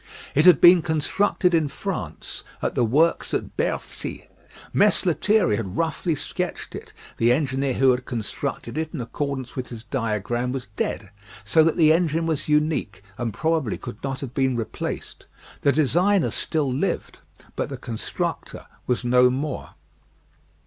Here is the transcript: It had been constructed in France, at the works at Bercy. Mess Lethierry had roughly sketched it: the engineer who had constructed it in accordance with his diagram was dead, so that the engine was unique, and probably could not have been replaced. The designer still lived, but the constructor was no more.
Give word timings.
It 0.33 0.45
had 0.45 0.59
been 0.59 0.81
constructed 0.81 1.53
in 1.53 1.67
France, 1.67 2.43
at 2.59 2.73
the 2.73 2.83
works 2.83 3.35
at 3.35 3.55
Bercy. 3.55 4.27
Mess 4.73 5.05
Lethierry 5.05 5.57
had 5.57 5.77
roughly 5.77 6.15
sketched 6.15 6.73
it: 6.73 6.91
the 7.17 7.31
engineer 7.31 7.75
who 7.75 7.91
had 7.91 8.05
constructed 8.05 8.79
it 8.79 8.95
in 8.95 8.99
accordance 8.99 9.55
with 9.55 9.67
his 9.67 9.83
diagram 9.83 10.53
was 10.53 10.65
dead, 10.75 11.11
so 11.43 11.63
that 11.63 11.75
the 11.77 11.93
engine 11.93 12.25
was 12.25 12.49
unique, 12.49 13.03
and 13.19 13.31
probably 13.31 13.77
could 13.77 14.03
not 14.03 14.21
have 14.21 14.33
been 14.33 14.55
replaced. 14.55 15.27
The 15.61 15.71
designer 15.71 16.31
still 16.31 16.73
lived, 16.73 17.19
but 17.55 17.69
the 17.69 17.77
constructor 17.77 18.65
was 18.87 19.03
no 19.05 19.29
more. 19.29 19.75